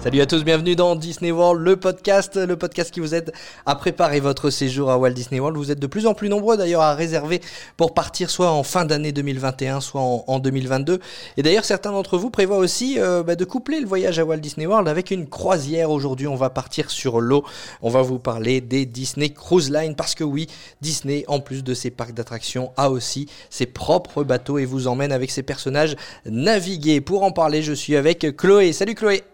[0.00, 3.32] Salut à tous, bienvenue dans Disney World, le podcast, le podcast qui vous aide
[3.66, 5.58] à préparer votre séjour à Walt Disney World.
[5.58, 7.40] Vous êtes de plus en plus nombreux d'ailleurs à réserver
[7.76, 11.00] pour partir soit en fin d'année 2021, soit en, 2022.
[11.36, 14.36] Et d'ailleurs, certains d'entre vous prévoient aussi euh, bah, de coupler le voyage à Walt
[14.36, 15.90] Disney World avec une croisière.
[15.90, 17.44] Aujourd'hui, on va partir sur l'eau.
[17.82, 20.46] On va vous parler des Disney Cruise Line parce que oui,
[20.80, 25.10] Disney, en plus de ses parcs d'attractions, a aussi ses propres bateaux et vous emmène
[25.10, 27.00] avec ses personnages naviguer.
[27.00, 28.72] Pour en parler, je suis avec Chloé.
[28.72, 29.24] Salut Chloé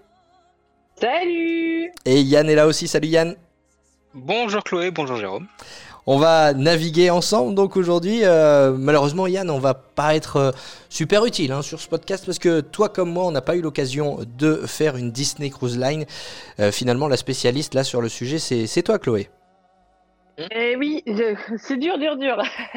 [1.01, 3.35] Salut Et Yann est là aussi, salut Yann
[4.15, 5.49] Bonjour Chloé, bonjour Jérôme.
[6.07, 8.21] On va naviguer ensemble donc aujourd'hui.
[8.23, 10.53] Euh, malheureusement Yann, on va pas être euh,
[10.89, 13.61] super utile hein, sur ce podcast parce que toi comme moi, on n'a pas eu
[13.61, 16.05] l'occasion de faire une Disney Cruise Line.
[16.61, 19.29] Euh, finalement, la spécialiste là sur le sujet, c'est toi Chloé.
[20.39, 21.03] Eh oui,
[21.59, 22.37] c'est dur, dur, dur.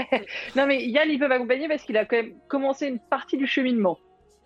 [0.55, 3.45] non mais Yann, il peut m'accompagner parce qu'il a quand même commencé une partie du
[3.45, 3.99] cheminement.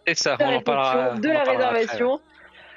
[0.05, 1.15] C'est ça, on en parlera.
[1.15, 2.19] De la réservation.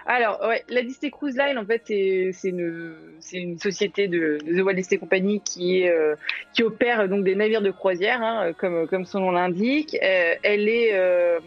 [0.07, 4.99] Alors, ouais, la Disney Cruise Line, en fait, c'est une, société de, The Walt Disney
[4.99, 5.41] Company
[5.89, 6.15] euh,
[6.53, 9.97] qui opère donc des navires de croisière, hein, comme, comme son nom l'indique.
[10.03, 11.39] Euh, elle euh,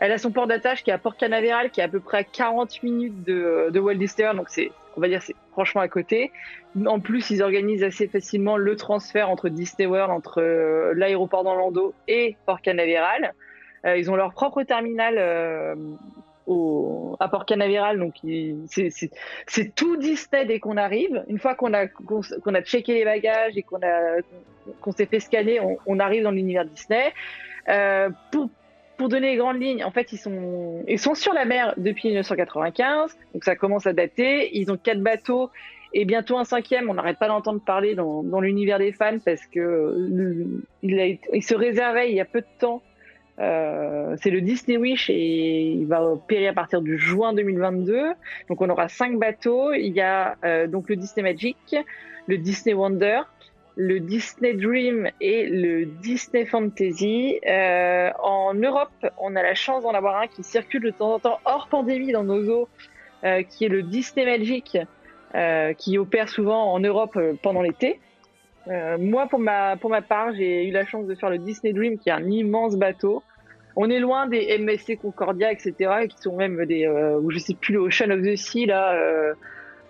[0.00, 2.24] a son port d'attache qui est à Port Canaveral, qui est à peu près à
[2.24, 6.32] 40 minutes de, de Walt Disney, donc c'est, on va dire, c'est franchement à côté.
[6.86, 10.40] En plus, ils organisent assez facilement le transfert entre Disney World, entre
[10.96, 13.34] l'aéroport d'Orlando et Port Canaveral.
[13.84, 15.76] ils ont leur propre terminal
[16.46, 17.98] au, à Port Canaveral.
[17.98, 18.14] Donc,
[18.66, 21.24] c'est tout Disney dès qu'on arrive.
[21.28, 23.80] Une fois qu'on a, qu'on a checké les bagages et qu'on
[24.80, 27.12] qu'on s'est fait scanner, on, arrive dans l'univers Disney.
[27.68, 28.48] Euh, pour,
[28.96, 32.08] pour donner les grandes lignes, en fait, ils sont, ils sont sur la mer depuis
[32.08, 34.56] 1995, donc ça commence à dater.
[34.56, 35.50] Ils ont quatre bateaux
[35.92, 36.90] et bientôt un cinquième.
[36.90, 39.96] On n'arrête pas d'entendre parler dans, dans l'univers des fans parce que
[40.82, 42.82] il se réservait il y a peu de temps
[43.40, 48.12] euh, c'est le Disney Wish et il va opérer à partir du juin 2022.
[48.48, 49.72] Donc on aura cinq bateaux.
[49.72, 51.76] Il y a euh, donc le Disney Magic,
[52.26, 53.22] le Disney Wonder,
[53.76, 57.40] le Disney Dream et le Disney Fantasy.
[57.46, 61.18] Euh, en Europe, on a la chance d'en avoir un qui circule de temps en
[61.18, 62.68] temps hors pandémie dans nos eaux,
[63.24, 64.78] euh, qui est le Disney Magic,
[65.78, 67.98] qui opère souvent en Europe pendant l'été.
[68.68, 71.72] Euh, moi, pour ma, pour ma part, j'ai eu la chance de faire le Disney
[71.72, 73.22] Dream, qui est un immense bateau.
[73.76, 77.54] On est loin des MSC Concordia, etc., qui sont même des, euh, ou je sais
[77.54, 79.34] plus, le Ocean of the Sea, là, euh,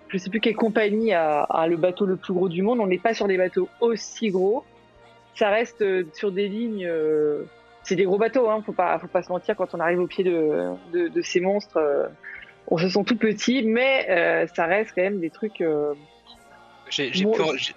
[0.08, 2.80] je sais plus quelle compagnie a, a, le bateau le plus gros du monde.
[2.80, 4.64] On n'est pas sur des bateaux aussi gros.
[5.34, 7.42] Ça reste euh, sur des lignes, euh,
[7.82, 10.06] c'est des gros bateaux, hein, faut pas, faut pas se mentir, quand on arrive au
[10.06, 12.08] pied de, de, de ces monstres,
[12.68, 15.62] on se sent tout petit, mais ça reste quand même des trucs.
[16.88, 17.74] j'ai j'ai pu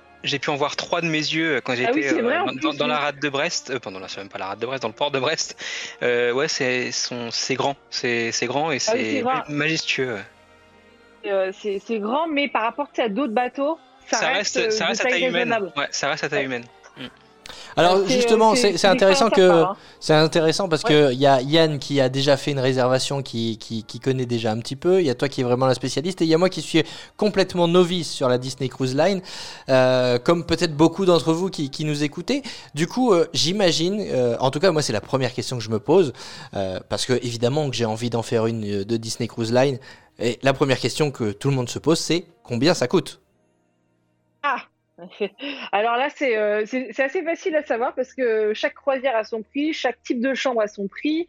[0.47, 3.29] en voir trois de mes yeux quand ah j'étais euh, dans, dans, la rade de
[3.29, 3.69] Brest.
[3.69, 5.55] Euh, pendant la, même pas la rade de Brest, dans le port de Brest.
[6.03, 10.17] Euh, ouais, c'est c'est grand, c'est grand et c'est ah majestueux.
[11.25, 13.77] Euh, c'est grand, mais par rapport à d'autres bateaux,
[14.09, 15.71] ça, ça reste, reste, ça reste à taille humaine.
[15.75, 16.63] Ouais, ça reste à taille humaine.
[17.77, 19.75] Alors justement, c'est intéressant que hein.
[19.99, 23.59] c'est intéressant parce que il y a Yann qui a déjà fait une réservation, qui,
[23.59, 24.99] qui, qui connaît déjà un petit peu.
[24.99, 26.63] Il y a toi qui est vraiment la spécialiste et il y a moi qui
[26.63, 26.83] suis
[27.17, 29.21] complètement novice sur la Disney Cruise Line,
[29.69, 32.41] euh, comme peut-être beaucoup d'entre vous qui, qui, nous écoutez.
[32.73, 35.69] Du coup, euh, j'imagine, euh, en tout cas moi c'est la première question que je
[35.69, 36.13] me pose
[36.55, 39.77] euh, parce que évidemment que j'ai envie d'en faire une euh, de Disney Cruise Line.
[40.19, 43.21] Et la première question que tout le monde se pose, c'est combien ça coûte?
[44.41, 44.63] Ah
[45.71, 49.73] alors là, euh, c'est assez facile à savoir parce que chaque croisière a son prix,
[49.73, 51.27] chaque type de chambre a son prix.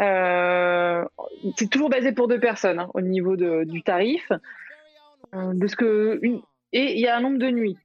[0.00, 1.04] Euh,
[1.56, 4.30] c'est toujours basé pour deux personnes hein, au niveau de, du tarif.
[5.34, 6.40] Euh, de ce que une...
[6.72, 7.78] Et il y a un nombre de nuits.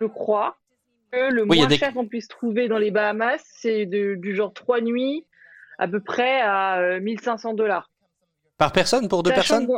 [0.00, 0.56] Je crois
[1.10, 5.26] que le moins cher qu'on puisse trouver dans les Bahamas, c'est du genre trois nuits,
[5.78, 7.90] à peu près à 1500 dollars.
[8.58, 9.68] Par personne Pour deux personnes?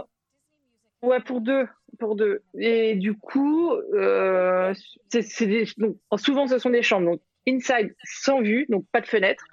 [1.02, 2.42] Ouais, pour deux pour deux.
[2.58, 4.72] Et du coup, euh,
[5.08, 9.44] c'est donc, souvent ce sont des chambres, donc inside sans vue, donc pas de fenêtre.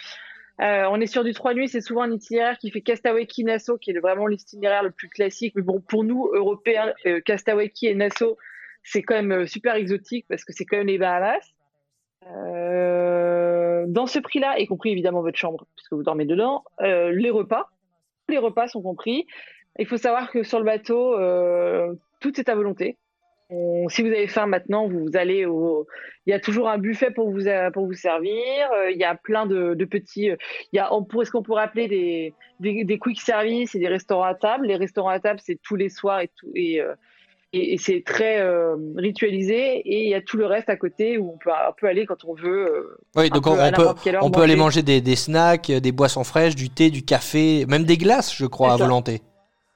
[0.61, 3.77] Euh, on est sur du trois nuits, c'est souvent un itinéraire qui fait Castaway Nassau,
[3.77, 5.53] qui est vraiment l'itinéraire le plus classique.
[5.55, 8.38] Mais bon, pour nous, Européens, euh, Castaway et Nassau,
[8.83, 11.53] c'est quand même euh, super exotique parce que c'est quand même les Bahamas.
[13.88, 17.71] Dans ce prix-là, y compris évidemment votre chambre, puisque vous dormez dedans, les repas,
[18.29, 19.25] les repas sont compris.
[19.79, 21.17] Il faut savoir que sur le bateau,
[22.21, 22.97] tout est à volonté.
[23.89, 25.85] si vous avez faim maintenant, vous allez au.
[26.25, 28.31] Il y a toujours un buffet pour vous pour vous servir.
[28.89, 30.29] Il y a plein de, petits.
[30.71, 31.88] Il y a ce qu'on pourrait appeler
[32.59, 34.68] des, des, quick service et des restaurants à table.
[34.68, 36.81] Les restaurants à table, c'est tous les soirs et tout et
[37.53, 41.33] et, c'est très euh, ritualisé et il y a tout le reste à côté où
[41.33, 42.67] on peut, on peut aller quand on veut.
[42.67, 43.88] Euh, oui, donc on, peut,
[44.21, 47.83] on peut aller manger des, des, snacks, des boissons fraîches, du thé, du café, même
[47.83, 49.21] des glaces, je crois, à volonté.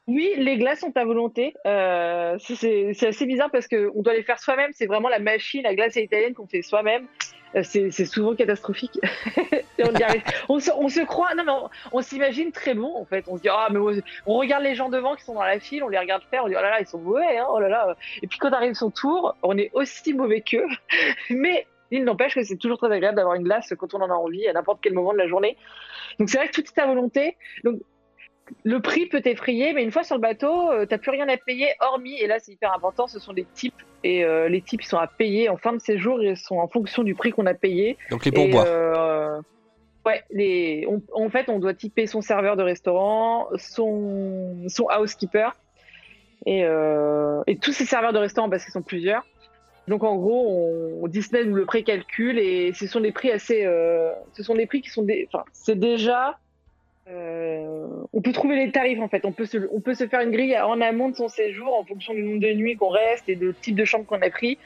[0.07, 1.56] Oui, les glaces sont à volonté.
[1.66, 4.72] Euh, c'est assez bizarre parce qu'on doit les faire soi-même.
[4.74, 7.07] C'est vraiment la machine, la glace italienne qu'on fait soi-même.
[7.56, 9.00] Euh, c'est souvent catastrophique.
[10.50, 11.52] on, se, on, se, croit, non mais
[11.94, 13.25] on, s'imagine très bon en fait.
[13.28, 13.80] On se dit ah mais
[14.25, 16.50] on regarde les gens devant qui sont dans la file, on les regarde faire, on
[16.50, 17.96] dit oh là là ils sont mauvais, hein, oh là là.
[18.22, 20.68] Et puis quand arrive son tour, on est aussi mauvais qu'eux.
[21.30, 24.16] mais il n'empêche que c'est toujours très agréable d'avoir une glace quand on en a
[24.16, 25.56] envie à n'importe quel moment de la journée.
[26.19, 27.38] Donc c'est vrai que tout est à volonté.
[27.63, 27.80] Donc
[28.63, 31.38] le prix peut effrayer, mais une fois sur le bateau, euh, t'as plus rien à
[31.38, 34.83] payer, hormis, et là c'est hyper important, ce sont des types, et euh, les types
[34.83, 37.45] ils sont à payer en fin de séjour, ils sont en fonction du prix qu'on
[37.45, 37.97] a payé.
[38.12, 38.65] Donc les pourboires.
[38.68, 39.42] Euh,
[40.06, 45.56] ouais, les, en fait on doit typer son serveur de restaurant, son, son housekeeper,
[46.45, 46.62] et,
[47.48, 49.25] et tous ces serveurs de restaurant parce qu'ils sont plusieurs.
[49.88, 53.63] Donc en gros, on, Disney nous le précalcule et ce sont des prix assez,
[54.33, 56.38] ce sont des prix qui sont, enfin c'est déjà
[57.07, 59.25] euh, on peut trouver les tarifs en fait.
[59.25, 61.84] On peut, se, on peut se faire une grille en amont de son séjour en
[61.84, 64.57] fonction du nombre de nuits qu'on reste et du type de chambre qu'on a pris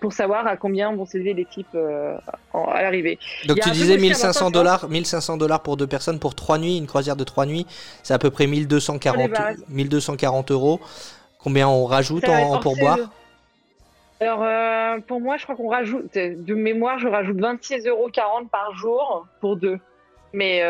[0.00, 2.18] pour savoir à combien vont s'élever les types euh,
[2.52, 3.18] à l'arrivée.
[3.46, 7.16] Donc tu disais 1500 dollars, 1500 dollars pour deux personnes pour trois nuits, une croisière
[7.16, 7.66] de trois nuits,
[8.02, 9.30] c'est à peu près 1240,
[9.70, 10.80] 1240 euros.
[11.38, 12.98] Combien on rajoute en, pourboire
[14.18, 18.10] alors, euh, pour moi, je crois qu'on rajoute, de mémoire, je rajoute 26,40 euros
[18.50, 19.78] par jour pour deux.
[20.32, 20.62] Mais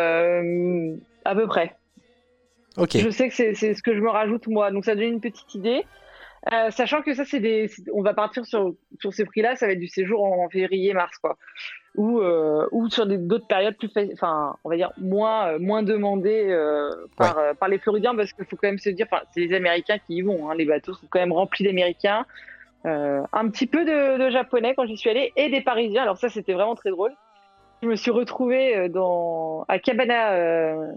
[1.27, 1.77] à peu près.
[2.77, 2.97] Ok.
[2.97, 5.55] Je sais que c'est ce que je me rajoute moi, donc ça donne une petite
[5.55, 5.85] idée.
[6.53, 9.73] Euh, sachant que ça, c'est des, on va partir sur, sur ces prix-là, ça va
[9.73, 11.37] être du séjour en février-mars, quoi,
[11.97, 16.55] ou euh, ou sur d'autres périodes plus, enfin, on va dire moins euh, moins demandées
[17.17, 19.99] par par les Floridiens, parce qu'il faut quand même se dire, enfin, c'est les Américains
[19.99, 22.27] qui y vont, hein, les bateaux sont quand même remplis d'Américains,
[22.85, 26.03] un petit peu de, de Japonais quand j'y suis allée et des Parisiens.
[26.03, 27.13] Alors ça, c'était vraiment très drôle.
[27.83, 30.95] Je me suis retrouvée dans à Cabana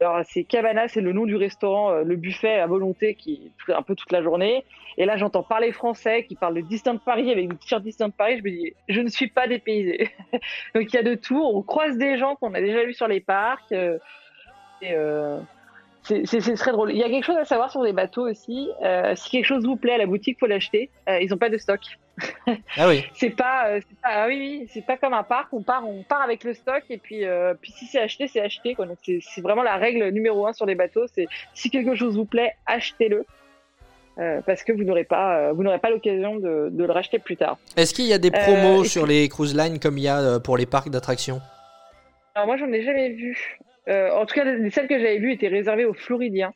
[0.00, 3.72] alors, c'est Cabana, c'est le nom du restaurant, euh, le buffet à volonté qui est
[3.72, 4.64] un peu toute la journée.
[4.98, 8.38] Et là, j'entends parler français qui parle de Distant Paris avec des t-shirts Distant Paris.
[8.38, 10.10] Je me dis, je ne suis pas dépaysée.
[10.74, 11.40] Donc, il y a de tout.
[11.42, 13.72] On croise des gens qu'on a déjà vus sur les parcs.
[13.72, 13.98] Euh,
[14.82, 15.40] euh,
[16.02, 16.90] c'est très drôle.
[16.90, 18.68] Il y a quelque chose à savoir sur les bateaux aussi.
[19.14, 20.90] Si quelque chose vous plaît à la boutique, faut l'acheter.
[21.08, 21.80] Ils n'ont pas de stock.
[22.76, 23.04] Ah oui.
[23.14, 25.52] c'est pas, euh, pas, ah oui, c'est pas comme un parc.
[25.52, 27.24] On part, on part avec le stock et puis,
[27.60, 28.74] puis si c'est acheté, c'est acheté.
[28.74, 28.86] Quoi.
[28.86, 31.06] Donc c'est vraiment la règle numéro un sur les bateaux.
[31.12, 33.24] C'est si quelque chose vous plaît, achetez-le.
[34.46, 37.58] parce que vous n'aurez pas, vous n'aurez pas l'occasion de, de, le racheter plus tard.
[37.76, 40.56] Est-ce qu'il y a des promos sur les cruise lines comme il y a pour
[40.56, 41.40] les parcs d'attractions?
[42.34, 43.58] Alors moi, j'en ai jamais vu.
[43.88, 46.52] Euh, en tout cas, celles que j'avais vues étaient réservées aux Floridiens.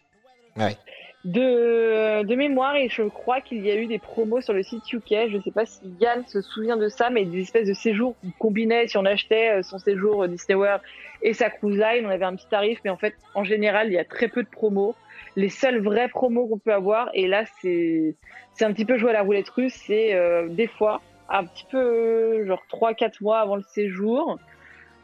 [1.29, 5.29] De, mémoire, et je crois qu'il y a eu des promos sur le site UK.
[5.31, 8.15] Je ne sais pas si Yann se souvient de ça, mais des espèces de séjours
[8.21, 8.89] qu'on combinait.
[8.89, 10.81] Si on achetait euh, son séjour Disney World
[11.21, 12.81] et sa cruise line, on avait un petit tarif.
[12.85, 14.95] Mais en fait, en général, il y a très peu de promos.
[15.37, 18.15] Les seuls vrais promos qu'on peut avoir, et là, c'est
[18.61, 22.47] un petit peu jouer à la roulette russe, c'est euh, des fois, un petit peu,
[22.47, 24.39] genre 3-4 mois avant le séjour,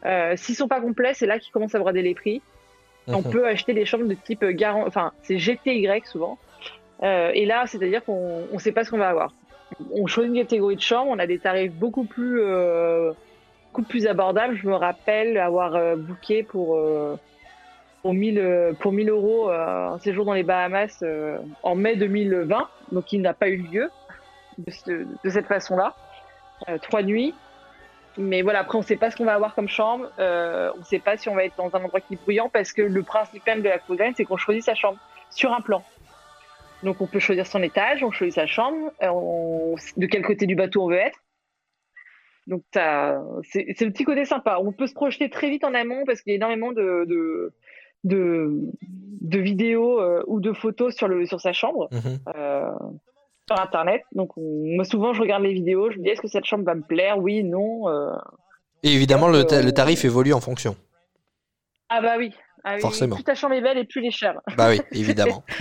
[0.05, 2.41] euh, S'ils sont pas complets, c'est là qu'ils commencent à brader les prix.
[3.07, 3.29] On mhm.
[3.31, 6.37] peut acheter des chambres de type garant, enfin c'est GTY souvent.
[7.03, 9.31] Euh, et là, c'est-à-dire qu'on ne sait pas ce qu'on va avoir.
[9.91, 13.11] On choisit une catégorie de chambre, on a des tarifs beaucoup plus, euh,
[13.67, 14.55] beaucoup plus abordables.
[14.55, 16.79] Je me rappelle avoir euh, booké pour
[18.01, 21.03] pour 1000 pour 1000 euros un séjour dans les Bahamas
[21.63, 23.89] en mai 2020, donc il n'a pas eu lieu
[24.59, 25.95] de, de cette façon-là.
[26.81, 27.33] trois nuits.
[28.17, 30.09] Mais voilà, après, on ne sait pas ce qu'on va avoir comme chambre.
[30.19, 32.49] Euh, on ne sait pas si on va être dans un endroit qui est bruyant
[32.49, 34.99] parce que le principe même de la cruise c'est qu'on choisit sa chambre
[35.31, 35.83] sur un plan.
[36.83, 40.55] Donc, on peut choisir son étage, on choisit sa chambre, euh, de quel côté du
[40.55, 41.19] bateau on veut être.
[42.47, 44.59] Donc, c'est le petit côté sympa.
[44.61, 47.51] On peut se projeter très vite en amont parce qu'il y a énormément de, de,
[48.03, 51.89] de, vidéos euh, ou de photos sur, le, sur sa chambre.
[51.91, 52.19] Mhm.
[52.35, 52.71] Euh,
[53.47, 54.01] sur internet.
[54.13, 56.75] Donc moi souvent je regarde les vidéos, je me dis est-ce que cette chambre va
[56.75, 57.17] me plaire?
[57.17, 57.89] Oui, non.
[57.89, 58.15] Euh.
[58.83, 60.75] Et évidemment le, le, tarif évolue en fonction.
[61.89, 62.33] Ah bah oui.
[62.67, 63.15] Ah Forcément.
[63.15, 64.41] Plus ta chambre est belle et plus elle est chère.
[64.57, 65.43] Bah oui, évidemment.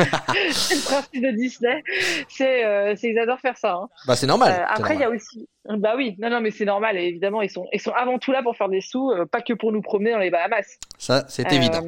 [0.53, 1.83] c'est le principe de Disney.
[2.29, 3.75] C'est, euh, ils adorent faire ça.
[3.75, 3.89] Hein.
[4.07, 4.53] Bah c'est normal.
[4.53, 5.47] Euh, après il y a aussi.
[5.69, 6.97] Bah oui, non non mais c'est normal.
[6.97, 9.53] Et évidemment ils sont ils sont avant tout là pour faire des sous, pas que
[9.53, 10.79] pour nous promener dans les Bahamas.
[10.97, 11.83] Ça c'est évident.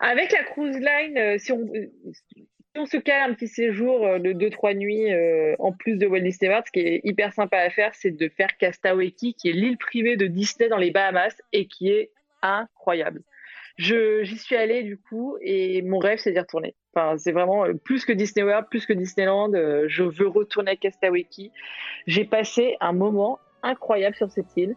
[0.00, 1.66] Avec la cruise line, si on
[2.78, 5.06] on se cale un petit séjour de 2-3 nuits
[5.58, 8.28] en plus de Walt Disney World, ce qui est hyper sympa à faire, c'est de
[8.28, 12.10] faire Castaway qui est l'île privée de Disney dans les Bahamas et qui est
[12.42, 13.22] incroyable.
[13.78, 16.74] J'y suis allée du coup et mon rêve c'est d'y retourner.
[16.94, 19.52] Enfin, c'est vraiment plus que Disney World, plus que Disneyland.
[19.86, 21.26] je veux retourner à Castaway
[22.06, 24.76] J'ai passé un moment incroyable sur cette île.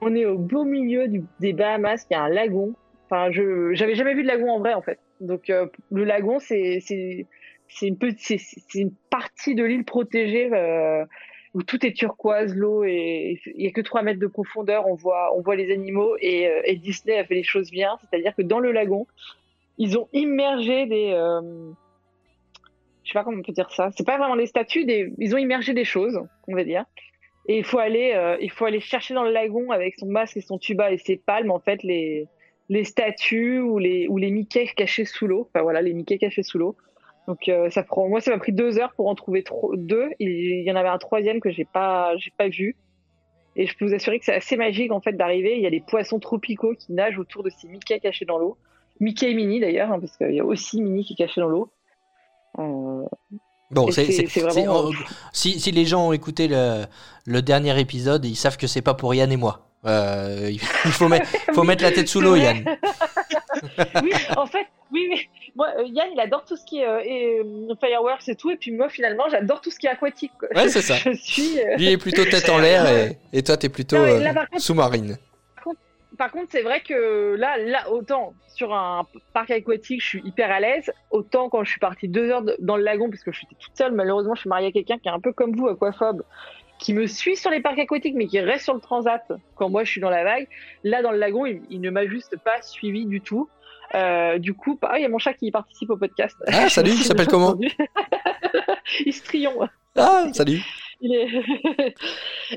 [0.00, 1.06] On est au beau milieu
[1.40, 2.74] des Bahamas, il y a un lagon.
[3.10, 5.00] Enfin, je j'avais jamais vu de lagon en vrai en fait.
[5.20, 6.80] Donc euh, le lagon c'est
[8.74, 11.04] une partie de l'île protégée euh,
[11.54, 14.94] où tout est turquoise, l'eau et il y a que 3 mètres de profondeur, on
[14.94, 18.60] voit les animaux et, euh, et Disney a fait les choses bien, c'est-à-dire que dans
[18.60, 19.08] le lagon,
[19.76, 21.10] ils ont immergé des
[23.02, 24.86] je sais pas comment on peut dire ça, c'est pas vraiment des statues,
[25.18, 26.84] ils ont immergé des choses, on va dire.
[27.48, 30.42] Et il faut aller, il faut aller chercher dans le lagon avec son masque et
[30.42, 32.28] son tuba et ses palmes, en fait, les,
[32.70, 35.48] les statues ou les, ou les Mickey cachés sous l'eau.
[35.52, 36.76] Enfin voilà, les Mickey cachés sous l'eau.
[37.26, 40.08] Donc euh, ça prend, moi ça m'a pris deux heures pour en trouver deux.
[40.20, 42.76] Il y en avait un troisième que j'ai pas, j'ai pas vu.
[43.56, 45.56] Et je peux vous assurer que c'est assez magique en fait d'arriver.
[45.56, 48.56] Il y a des poissons tropicaux qui nagent autour de ces Mickey cachés dans l'eau.
[49.00, 51.48] Mickey et Minnie d'ailleurs, hein, parce qu'il y a aussi Minnie qui est caché dans
[51.48, 51.72] l'eau.
[52.58, 53.04] Euh,
[53.72, 54.90] Bon, c'est, vraiment...
[55.32, 56.86] si, si, les gens ont écouté le,
[57.24, 59.69] le, dernier épisode, ils savent que c'est pas pour Yann et moi.
[59.86, 62.64] Euh, il faut, mettre, faut mettre la tête sous l'eau, Yann.
[64.02, 65.28] oui, en fait, oui, oui.
[65.56, 68.72] Moi, euh, Yann, il adore tout ce qui est euh, fireworks et tout, et puis
[68.72, 70.32] moi, finalement, j'adore tout ce qui est aquatique.
[70.54, 70.96] Ouais, c'est ça.
[71.04, 73.96] Je suis, Lui est plutôt tête en l'air, et, et toi, t'es plutôt
[74.58, 75.16] sous-marine.
[76.18, 80.50] Par contre, c'est vrai que là, là, autant sur un parc aquatique, je suis hyper
[80.50, 83.38] à l'aise, autant quand je suis partie deux heures dans le lagon, parce que je
[83.38, 85.68] suis toute seule, malheureusement, je suis mariée à quelqu'un qui est un peu comme vous,
[85.68, 86.22] aquaphobe,
[86.80, 89.22] qui me suit sur les parcs aquatiques, mais qui reste sur le transat
[89.54, 90.48] quand moi je suis dans la vague.
[90.82, 93.48] Là, dans le lagon, il, ne m'a juste pas suivi du tout.
[93.94, 96.36] Euh, du coup, ah, il y a mon chat qui participe au podcast.
[96.46, 97.56] Ah, salut, il s'appelle comment
[99.04, 99.68] Il se triomphe.
[99.96, 100.62] Ah, salut.
[101.02, 101.28] Il est...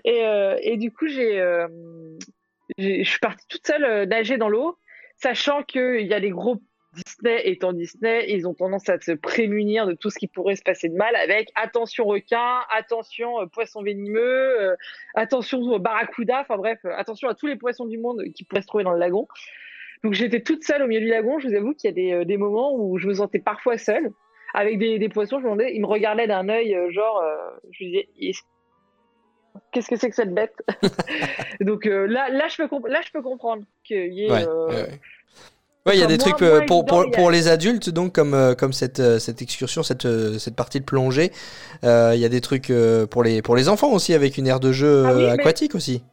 [0.04, 1.66] et, euh, et, du coup, j'ai, euh,
[2.78, 4.78] je suis partie toute seule nager dans l'eau,
[5.16, 6.62] sachant qu'il y a les gros
[6.94, 10.64] Disney étant Disney, ils ont tendance à se prémunir de tout ce qui pourrait se
[10.64, 14.76] passer de mal avec attention requin, attention euh, poisson venimeux, euh,
[15.16, 18.84] attention barracuda, enfin bref, attention à tous les poissons du monde qui pourraient se trouver
[18.84, 19.28] dans le lagon.
[20.04, 22.26] Donc j'étais toute seule au milieu du lagon, je vous avoue qu'il y a des,
[22.26, 24.12] des, moments où je me sentais parfois seule
[24.54, 27.24] avec des, des poissons, je me demandais, ils me regardaient d'un œil genre,
[27.72, 28.08] je disais,
[29.72, 30.56] qu'est-ce que c'est que cette bête?
[31.62, 34.32] Donc euh, là, là, je peux là, je peux comprendre qu'il y ait.
[34.32, 34.46] Ouais,
[35.88, 38.74] euh, il y a des trucs euh, pour, pour, pour, les adultes, donc comme, comme
[38.74, 41.32] cette, cette excursion, cette, cette partie de plongée.
[41.84, 42.72] il y a des trucs
[43.10, 46.04] pour, les, pour les enfants aussi, avec une aire de jeu ah aquatique aussi.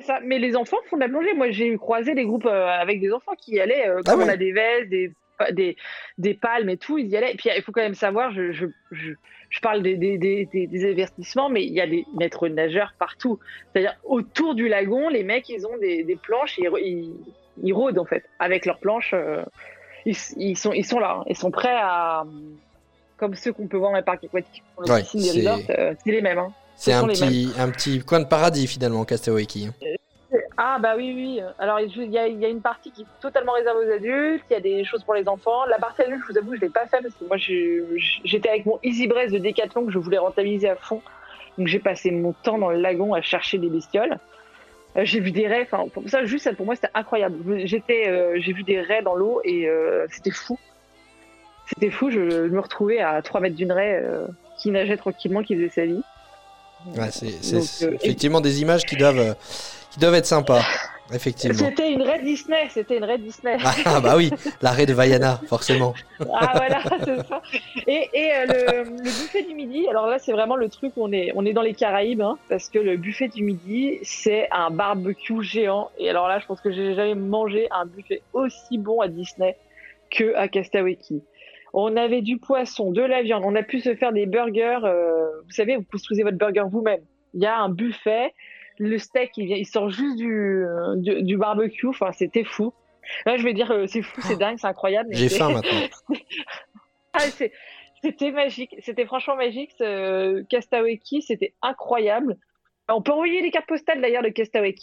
[0.00, 1.32] Ça, mais les enfants font de la plongée.
[1.34, 4.36] Moi, j'ai croisé des groupes avec des enfants qui y allaient, ah comme on a
[4.36, 5.12] des vestes, des,
[5.52, 5.76] des,
[6.18, 7.32] des palmes et tout, ils y allaient.
[7.32, 9.12] Et puis, il faut quand même savoir, je, je, je
[9.52, 13.38] je parle des, des, des, des, avertissements, mais il y a des maîtres nageurs partout.
[13.72, 17.12] C'est-à-dire, autour du lagon, les mecs, ils ont des, planches, ils, ils,
[17.62, 19.14] ils, rôdent, en fait, avec leurs planches.
[19.14, 19.42] Euh,
[20.04, 21.24] ils, ils, sont, ils sont là, hein.
[21.28, 22.24] ils sont prêts à.
[23.16, 25.46] Comme ceux qu'on peut voir dans les parcs aquatiques, ouais, c'est
[25.78, 26.38] euh, les mêmes.
[26.38, 26.52] Hein.
[26.74, 29.68] C'est un petit, un petit coin de paradis, finalement, Castaway Key.
[30.32, 31.40] Euh, ah bah oui, oui.
[31.58, 34.60] Alors il y, a, une partie qui est totalement réservée aux adultes, il y a
[34.60, 35.64] des choses pour les enfants.
[35.66, 38.66] La partie adulte, je vous avoue, je l'ai pas fait parce que moi j'étais avec
[38.66, 41.02] mon Easy Breast de Decathlon que je voulais rentabiliser à fond.
[41.58, 44.18] Donc j'ai passé mon temps dans le lagon à chercher des bestioles.
[44.96, 47.66] Euh, j'ai vu des raies, enfin pour ça juste pour moi c'était incroyable.
[47.66, 50.58] J'étais, euh, j'ai vu des raies dans l'eau et euh, c'était fou.
[51.66, 52.10] C'était fou.
[52.10, 54.02] Je, me retrouvais à 3 mètres d'une raie
[54.58, 56.02] qui nageait tranquillement, qui faisait sa vie.
[56.96, 57.32] Ouais, c'est
[57.94, 59.36] effectivement des images qui doivent
[59.90, 60.62] qui doivent être sympas.
[61.14, 61.58] Effectivement.
[61.58, 63.56] C'était une raie Disney, c'était une Disney.
[63.84, 65.94] Ah bah oui, la raie de Vaiana, forcément.
[66.20, 67.42] Ah voilà, c'est ça.
[67.86, 71.12] Et, et euh, le, le, buffet du midi, alors là c'est vraiment le truc on
[71.12, 74.70] est, on est dans les Caraïbes, hein, parce que le buffet du midi c'est un
[74.70, 75.90] barbecue géant.
[75.98, 79.56] Et alors là je pense que j'ai jamais mangé un buffet aussi bon à Disney
[80.10, 80.98] que à Castaway
[81.72, 84.80] On avait du poisson, de la viande, on a pu se faire des burgers.
[84.84, 87.00] Euh, vous savez, vous pouvez votre burger vous-même.
[87.34, 88.32] Il y a un buffet
[88.78, 90.64] le steak, il, il sort juste du,
[90.96, 91.88] du, barbecue.
[91.88, 92.72] Enfin, c'était fou.
[93.26, 95.10] Là, je vais dire, euh, c'est fou, c'est dingue, c'est incroyable.
[95.12, 95.88] J'ai faim maintenant.
[97.12, 97.20] ah,
[98.02, 98.74] c'était magique.
[98.80, 99.72] C'était franchement magique.
[99.78, 102.36] Ce Castaway c'était incroyable.
[102.88, 104.74] On peut envoyer des cartes postales d'ailleurs de Castaway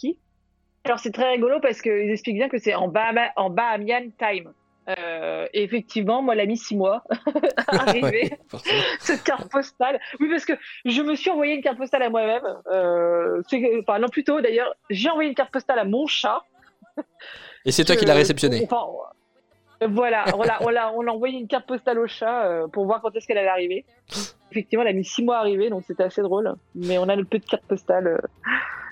[0.84, 4.52] Alors, c'est très rigolo parce qu'ils expliquent bien que c'est en, Bahama, en Bahamian time.
[4.98, 7.04] Euh, et effectivement, moi, elle a mis six mois
[7.68, 8.38] à arriver,
[9.00, 10.00] cette carte postale.
[10.18, 10.54] Oui, parce que
[10.84, 12.42] je me suis envoyé une carte postale à moi-même.
[12.70, 13.42] Euh,
[13.80, 16.42] enfin, non, plutôt d'ailleurs, j'ai envoyé une carte postale à mon chat.
[17.64, 18.68] Et c'est toi qui l'as réceptionnée
[19.88, 23.14] Voilà, on a, on, a, envoyé une carte postale au chat euh, pour voir quand
[23.16, 23.84] est-ce qu'elle allait arriver.
[24.50, 26.54] Effectivement, elle a mis six mois à arriver, donc c'était assez drôle.
[26.74, 28.18] Mais on a le petite carte postale euh,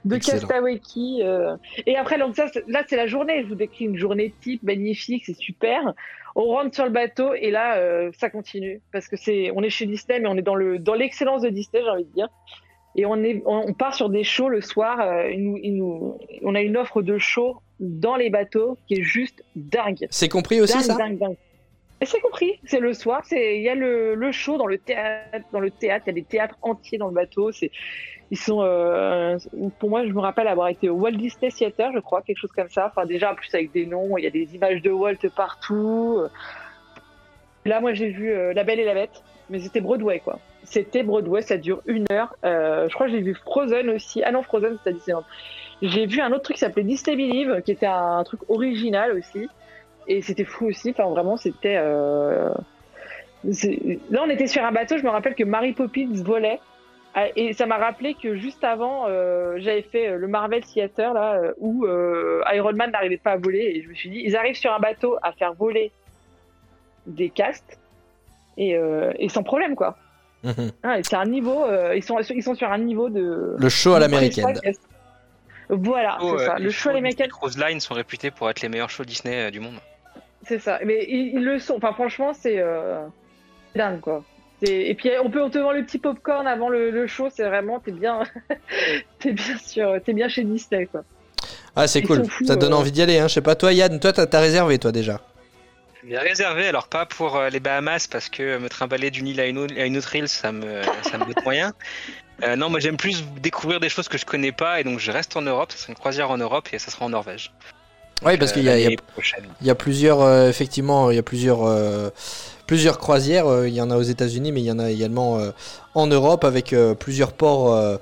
[0.06, 0.80] de Castaway
[1.20, 1.56] euh.
[1.86, 3.42] Et après, donc ça, là, c'est la journée.
[3.42, 5.92] Je vous décris une journée type, magnifique, c'est super.
[6.34, 9.86] On rentre sur le bateau et là, ça continue parce que c'est, on est chez
[9.86, 12.28] Disney, mais on est dans le, dans l'excellence de Disney, j'ai envie de dire.
[12.98, 14.98] Et on, est, on part sur des shows le soir.
[15.38, 20.08] nous, on a une offre de shows dans les bateaux qui est juste dingue.
[20.10, 21.36] C'est compris aussi ça dingue, dingue.
[22.02, 25.58] C'est compris, c'est le soir, il y a le, le, show dans le théâtre, dans
[25.58, 27.72] le théâtre, il y a des théâtres entiers dans le bateau, c'est
[28.30, 29.38] ils sont euh,
[29.78, 32.52] pour moi je me rappelle avoir été au Walt Disney Theater, je crois, quelque chose
[32.52, 32.86] comme ça.
[32.86, 36.20] Enfin déjà en plus avec des noms, il y a des images de Walt partout.
[37.64, 40.38] Là moi j'ai vu euh, La Belle et la Bête, mais c'était Broadway quoi.
[40.70, 42.36] C'était Broadway, ça dure une heure.
[42.44, 44.22] Euh, je crois que j'ai vu Frozen aussi.
[44.22, 45.24] Ah non Frozen c'était à Disneyland.
[45.80, 49.48] J'ai vu un autre truc qui s'appelait Disney Believe, qui était un, truc original aussi.
[50.08, 50.90] Et c'était fou aussi.
[50.90, 51.76] Enfin, vraiment, c'était.
[51.78, 52.50] Euh...
[53.44, 54.98] Là, on était sur un bateau.
[54.98, 56.60] Je me rappelle que Mary Poppins volait.
[57.14, 61.40] Ah, et ça m'a rappelé que juste avant, euh, j'avais fait le Marvel Theater, là,
[61.56, 61.86] où
[62.52, 63.72] Iron Man n'arrivait pas à voler.
[63.74, 65.92] Et je me suis dit, ils arrivent sur un bateau à faire voler
[67.06, 67.78] des castes.
[68.58, 68.76] Et
[69.30, 69.96] sans problème, quoi.
[70.44, 70.70] Mhm.
[70.82, 71.66] Ah, c'est un niveau.
[71.94, 73.56] ils, sont, ils sont sur un niveau de.
[73.58, 74.46] Le show à l'américaine.
[75.68, 76.58] Voilà, c'est ça.
[76.58, 79.60] Le show les Cruise Line sont réputés pour être les meilleurs shows Disney euh, du
[79.60, 79.78] monde.
[80.44, 80.78] C'est ça.
[80.84, 81.76] Mais ils, le sont.
[81.76, 83.04] Enfin, franchement, c'est euh...
[83.74, 84.24] dingue, quoi.
[84.62, 87.78] Et puis on peut on te vend le petit popcorn avant le, show, c'est vraiment
[87.78, 88.24] t'es bien
[89.20, 91.04] t'es bien sûr t'es bien chez Disney quoi.
[91.76, 92.76] Ah c'est cool, ça donne euh.
[92.76, 93.20] envie d'y aller.
[93.20, 93.28] Hein.
[93.28, 95.20] Je sais pas toi Yann, toi t'as réservé toi déjà?
[96.04, 99.46] Bien réservé, alors pas pour euh, les Bahamas parce que me trimballer d'une île à
[99.46, 101.72] une, autre, île ça me ça me coûte moyen.
[102.44, 105.10] Euh, non, moi j'aime plus découvrir des choses que je connais pas et donc je
[105.10, 105.72] reste en Europe.
[105.72, 107.52] Ça sera une croisière en Europe et ça sera en Norvège.
[108.24, 108.96] Oui, parce qu'il y,
[109.66, 112.10] y, a plusieurs, euh, effectivement, il y a plusieurs, euh,
[112.68, 113.66] plusieurs croisières.
[113.66, 115.40] Il y en a aux États-Unis, mais il y en a également
[115.94, 117.98] en Europe avec plusieurs ports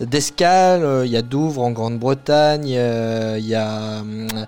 [0.00, 1.02] d'escale.
[1.04, 4.44] Il y a Douvres en Grande-Bretagne, il y a euh,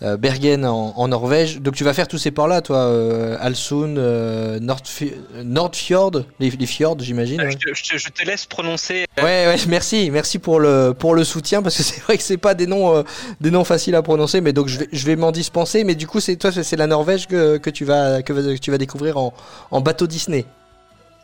[0.00, 1.60] Bergen en, Norvège.
[1.60, 7.42] Donc tu vas faire tous ces ports-là, toi, euh, Alsund, euh, Nordfjord, les, fjords, j'imagine.
[7.50, 9.06] Je, te laisse prononcer.
[9.18, 12.38] Ouais, ouais, merci, merci pour le pour le soutien parce que c'est vrai que c'est
[12.38, 13.04] pas des noms
[13.40, 15.84] des noms faciles à prononcer, mais donc je vais je vais m'en dispenser.
[15.84, 18.78] Mais du coup, c'est toi, c'est la Norvège que, que tu vas que, tu vas
[18.78, 19.34] découvrir en,
[19.70, 20.46] en bateau Disney.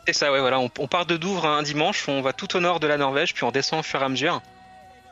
[0.05, 0.59] C'est ça, ouais, voilà.
[0.59, 3.33] On, on, part de Douvres un dimanche, on va tout au nord de la Norvège,
[3.33, 4.41] puis on descend au fur et à mesure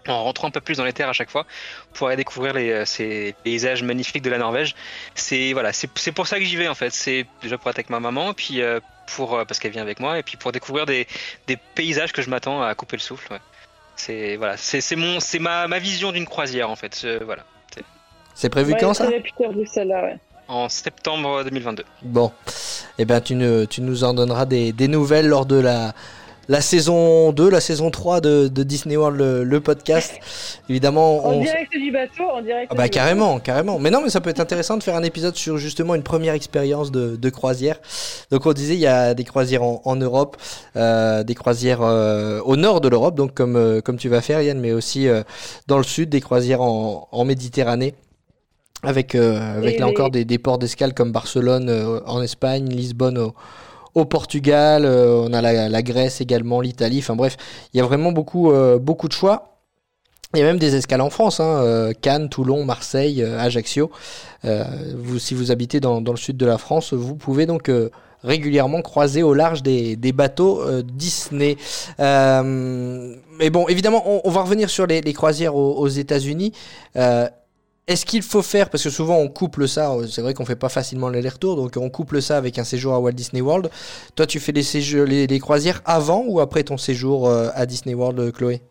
[0.07, 1.45] en rentrant un peu plus dans les terres à chaque fois
[1.93, 4.75] pour aller découvrir les, euh, ces paysages magnifiques de la Norvège.
[5.15, 6.91] C'est voilà, c'est pour ça que j'y vais en fait.
[6.91, 8.79] C'est déjà pour être avec ma maman, puis euh,
[9.15, 11.07] pour euh, parce qu'elle vient avec moi, et puis pour découvrir des,
[11.47, 13.31] des paysages que je m'attends à couper le souffle.
[13.33, 13.39] Ouais.
[13.95, 17.05] C'est voilà, c'est mon c'est ma, ma vision d'une croisière en fait.
[17.25, 17.43] voilà.
[18.37, 19.07] C'est prévu quand ça
[20.49, 21.85] En septembre 2022.
[22.01, 22.33] Bon,
[22.97, 25.93] et eh ben tu, ne, tu nous en donneras des, des nouvelles lors de la
[26.47, 30.13] la saison 2, la saison 3 de, Disney World, le, podcast.
[30.69, 32.71] Évidemment, en direct du bateau, en direct.
[32.71, 33.79] Ah bah carrément, carrément.
[33.79, 36.33] Mais non, mais ça peut être intéressant de faire un épisode sur justement une première
[36.33, 37.79] expérience de, croisière.
[38.31, 40.37] Donc on disait, il y a des croisières en, Europe,
[40.75, 44.41] euh, des croisières euh, au nord de l'Europe, donc comme euh, comme tu vas faire
[44.41, 45.07] Yann, mais aussi
[45.67, 47.95] dans le sud, des croisières en, Méditerranée
[48.83, 53.33] avec, avec là encore des, des ports d'escale comme Barcelone en Espagne, Lisbonne au,
[53.95, 56.99] au Portugal, euh, on a la, Grèce également, l'Italie.
[56.99, 57.37] Enfin bref,
[57.73, 59.57] il y a vraiment beaucoup, euh, beaucoup de choix.
[60.33, 63.89] Il y a même des escales en France, hein, euh, Cannes, Toulon, Marseille, Ajaccio.
[65.17, 67.71] si vous habitez dans, le sud de la France, vous pouvez donc
[68.21, 71.55] régulièrement croiser au large des, bateaux Disney.
[71.97, 76.51] mais bon, évidemment, on, va revenir sur les, croisières aux États-Unis.
[77.87, 80.69] Est-ce qu'il faut faire, parce que souvent on couple ça, c'est vrai qu'on fait pas
[80.69, 83.69] facilement l'aller-retour, donc on couple ça avec un séjour à Walt Disney World.
[84.15, 88.31] Toi, tu fais les, les, croisières avant ou après ton séjour euh, à Disney World,
[88.33, 88.61] Chloé?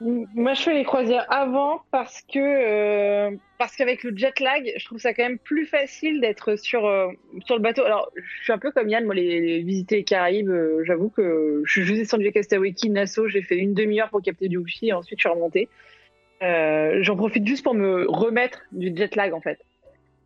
[0.00, 4.84] Moi, je fais les croisières avant parce que euh, parce qu'avec le jet lag, je
[4.84, 7.06] trouve ça quand même plus facile d'être sur euh,
[7.46, 7.84] sur le bateau.
[7.84, 10.50] Alors, je suis un peu comme Yann, moi, les, visiter les Caraïbes,
[10.84, 14.48] j'avoue que je suis juste descendu à Castaway Nassau, j'ai fait une demi-heure pour capter
[14.48, 15.68] du wifi et ensuite je suis remontée.
[16.42, 19.58] Euh, j'en profite juste pour me remettre du jet lag en fait.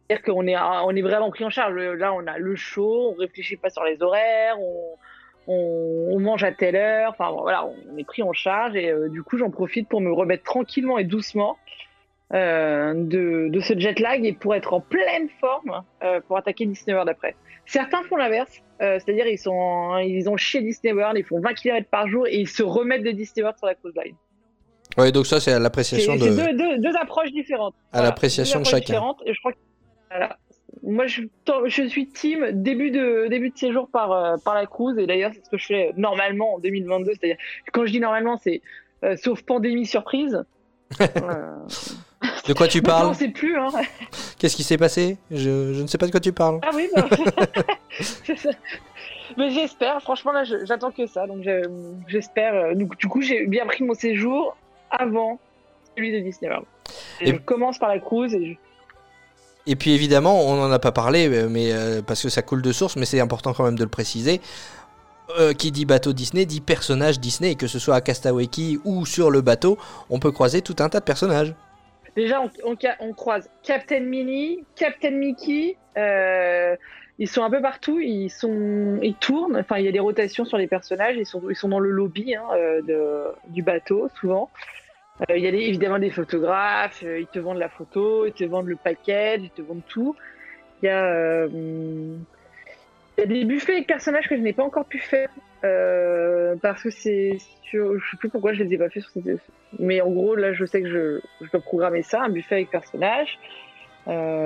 [0.08, 0.54] C'est-à-dire qu'on est,
[0.98, 1.74] est vraiment pris en charge.
[1.74, 4.56] Là, on a le show, on réfléchit pas sur les horaires,
[5.46, 7.10] on, mange à telle heure.
[7.10, 10.12] Enfin voilà, on est pris en charge et euh, du coup, j'en profite pour me
[10.12, 11.56] remettre tranquillement et doucement
[12.34, 15.82] euh, de, ce jet lag et pour être en pleine forme
[16.26, 17.36] pour attaquer Disney World après.
[17.66, 22.08] Certains font l'inverse, c'est-à-dire ils sont, ont chez Disney World, ils font 20 km par
[22.08, 24.16] jour et ils se remettent de Disney World sur la cruise line.
[24.98, 26.20] Oui, donc ça, c'est à l'appréciation de.
[26.20, 27.74] C'est deux, deux, approches différentes.
[27.92, 29.14] À l'appréciation de chacun.
[29.24, 29.58] Et je crois que,
[30.10, 30.36] voilà.
[30.82, 31.22] moi, je,
[31.66, 34.98] je suis team début de, début de séjour par, euh, par la cruise.
[34.98, 37.12] Et d'ailleurs, c'est ce que je fais normalement en 2022.
[37.12, 37.36] C'est-à-dire,
[37.72, 38.62] quand je dis normalement, c'est
[39.04, 40.44] euh, sauf pandémie surprise.
[41.00, 41.56] Euh,
[42.48, 43.56] de quoi tu parles Je ne sais plus.
[43.56, 43.68] Hein.
[44.38, 45.16] Qu'est-ce qui s'est passé?
[45.30, 46.58] Je, je, ne sais pas de quoi tu parles.
[46.62, 47.06] Ah oui, bah...
[49.38, 51.26] Mais j'espère, franchement, là, j'attends que ça.
[51.28, 51.46] Donc,
[52.08, 52.74] j'espère.
[52.74, 54.56] Du coup, j'ai bien pris mon séjour
[54.90, 55.38] avant
[55.96, 56.66] celui de Disney World.
[57.20, 58.54] Et, Je commence par la cruise et je
[59.66, 62.62] et puis évidemment, on n'en a pas parlé, euh, mais euh, parce que ça coule
[62.62, 64.40] de source, mais c'est important quand même de le préciser.
[65.38, 68.78] Euh, qui dit bateau Disney dit personnage Disney, et que ce soit à Castaway Key
[68.84, 71.54] ou sur le bateau, on peut croiser tout un tas de personnages.
[72.16, 75.76] Déjà, on, croise Captain Minnie, Captain Mickey.
[77.20, 78.00] Ils sont un peu partout.
[78.00, 79.56] Ils sont, ils tournent.
[79.56, 81.16] Enfin, il y a des rotations sur les personnages.
[81.16, 82.42] Ils sont, ils sont dans le lobby hein,
[82.82, 84.50] de, du bateau souvent.
[85.28, 88.44] Euh, il y a évidemment des photographes, euh, ils te vendent la photo, ils te
[88.44, 90.16] vendent le package, ils te vendent tout.
[90.82, 92.16] Il y a, euh,
[93.18, 95.28] y a des buffets avec personnages que je n'ai pas encore pu faire
[96.62, 97.36] parce que c'est
[97.70, 99.42] je sais plus pourquoi je les ai pas fait sur cette
[99.78, 102.70] mais en gros là je sais que je, je dois programmer ça un buffet avec
[102.70, 103.38] personnages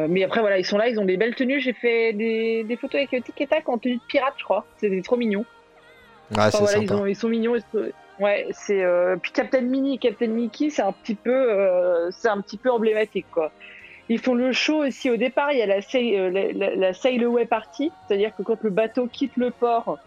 [0.08, 2.76] mais après voilà ils sont là ils ont des belles tenues j'ai fait des, des
[2.76, 5.44] photos avec Tic et Tac en tenue de pirate je crois c'était trop mignon
[6.36, 7.54] ah, enfin, voilà, ils, ont, ils, sont mignons
[8.20, 9.16] Ouais, c'est euh...
[9.16, 12.70] puis Captain Mini et Captain Mickey, c'est un petit peu, euh, c'est un petit peu
[12.70, 13.50] emblématique quoi.
[14.08, 15.52] Ils font le show aussi au départ.
[15.52, 18.70] Il y a la, euh, la, la, la sail away party, c'est-à-dire que quand le
[18.70, 19.98] bateau quitte le port,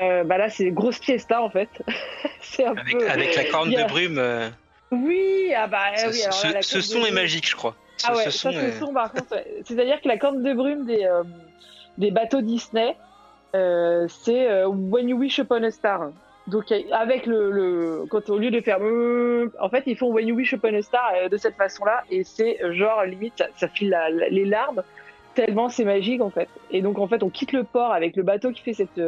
[0.00, 1.68] euh, bah là c'est grosse fiesta en fait.
[2.40, 3.08] c'est un avec, peu...
[3.08, 4.18] avec la corne de brume.
[4.18, 4.48] Euh,
[4.90, 6.22] oui, ah bah oui.
[6.22, 7.76] Alors, ce, là, ce son est magique, je crois.
[7.96, 8.72] Ce, ah ouais, ce son, ça, est...
[8.72, 11.08] son par contre, c'est-à-dire que la corne de brume des
[11.98, 12.96] des bateaux Disney,
[13.52, 16.10] c'est When You Wish Upon a Star.
[16.46, 20.28] Donc avec le, le, quand au lieu de faire euh, en fait ils font When
[20.28, 23.46] You Wish Upon a Star euh, de cette façon-là et c'est euh, genre limite ça,
[23.56, 24.82] ça file la, les larmes
[25.34, 26.48] tellement c'est magique en fait.
[26.70, 29.00] Et donc en fait on quitte le port avec le bateau qui fait cette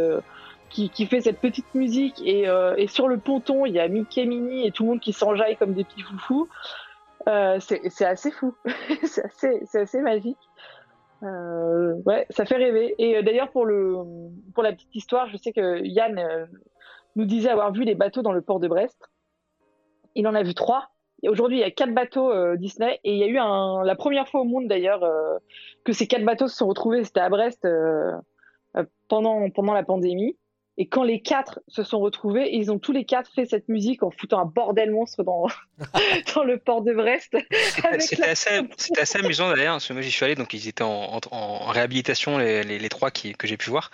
[0.69, 2.47] qui, qui, fait cette petite musique et,
[2.77, 5.57] et, sur le ponton il y a Mickey Minnie et tout le monde qui s'enjaille
[5.57, 6.49] comme des petits foufous.
[7.61, 8.55] C'est assez fou,
[9.05, 10.39] c'est assez, magique.
[11.23, 12.95] Euh, ouais, ça fait rêver.
[12.99, 13.67] Et d'ailleurs pour
[14.55, 16.49] pour la petite histoire, je sais que Yann
[17.17, 19.11] nous disait avoir vu les bateaux dans le port de Brest.
[20.15, 20.89] Il en a vu trois.
[21.27, 23.97] Aujourd'hui, il y a quatre bateaux euh, Disney et il y a eu un, la
[23.97, 25.37] première fois au monde d'ailleurs euh,
[25.85, 27.03] que ces quatre bateaux se sont retrouvés.
[27.03, 28.13] C'était à Brest euh,
[29.09, 30.37] pendant pendant la pandémie.
[30.81, 34.05] Et quand les quatre se sont retrouvés, ils ont tous les quatre fait cette musique
[34.05, 35.49] en foutant un bordel monstre dans,
[36.35, 37.37] dans le port de Brest.
[37.99, 38.61] C'était assez,
[38.97, 42.39] assez, amusant d'ailleurs, parce que moi j'y suis allé, donc ils étaient en, en, réhabilitation,
[42.39, 43.91] les, les, les trois qui, que j'ai pu voir.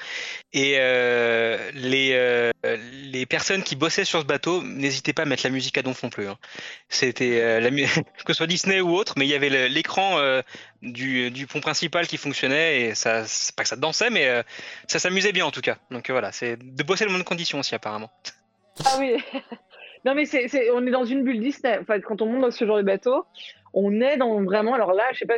[0.53, 5.44] Et euh, les, euh, les personnes qui bossaient sur ce bateau n'hésitaient pas à mettre
[5.44, 6.29] la musique à donf non plus.
[6.29, 6.37] Hein.
[6.90, 7.70] C'était euh,
[8.27, 10.18] que ce soit Disney ou autre, mais il y avait l'écran
[10.82, 14.42] du, du, pont principal qui fonctionnait et ça, c'est pas que ça dansait, mais euh,
[14.87, 15.78] ça s'amusait bien en tout cas.
[15.90, 18.10] Donc voilà, c'est de bosser dans de bonnes conditions aussi apparemment.
[18.84, 19.16] Ah oui.
[20.04, 21.78] non mais c'est, c'est, on est dans une bulle Disney.
[21.80, 23.24] Enfin, quand on monte dans ce genre de bateau,
[23.72, 24.74] on est dans vraiment.
[24.74, 25.37] Alors là, je sais pas,